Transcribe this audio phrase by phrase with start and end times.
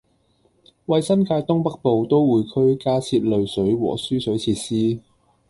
[0.87, 4.99] 為新界東北部都會區加設濾水和輸水設施